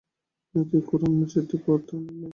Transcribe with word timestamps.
যদি 0.55 0.77
কোরান 0.87 1.11
মজিদটি 1.19 1.55
আপনি 1.67 1.95
নেন। 2.07 2.21